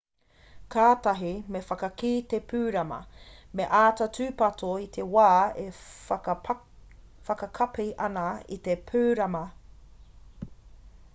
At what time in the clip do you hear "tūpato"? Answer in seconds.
4.19-4.69